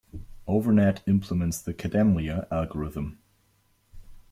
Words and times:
Overnet 0.47 1.03
implements 1.07 1.61
the 1.61 1.75
Kademlia 1.75 2.47
algorithm. 2.51 3.19